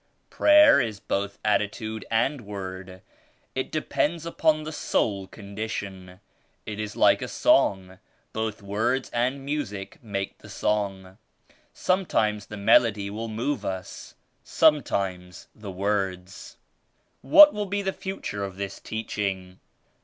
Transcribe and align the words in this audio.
"Prayer 0.31 0.79
is 0.81 0.99
both 0.99 1.37
attitude 1.45 2.03
and 2.09 2.41
word; 2.41 3.03
it 3.53 3.71
depends 3.71 4.25
upon 4.25 4.63
the 4.63 4.71
soul 4.71 5.27
condition. 5.27 6.19
It 6.65 6.79
is 6.79 6.95
like 6.95 7.21
a 7.21 7.27
song, 7.27 7.99
both 8.33 8.63
words 8.63 9.11
and 9.11 9.45
music 9.45 10.03
make 10.03 10.39
the 10.39 10.49
song. 10.49 11.19
Sometimes 11.71 12.47
the 12.47 12.57
melody 12.57 13.11
will 13.11 13.27
move 13.29 13.63
us, 13.63 14.15
sometimes 14.43 15.49
the 15.53 15.69
words." 15.71 16.57
"What 17.21 17.53
will 17.53 17.67
be 17.67 17.83
the 17.83 17.93
future 17.93 18.43
of 18.43 18.55
this 18.57 18.79
Teaching?" 18.79 19.59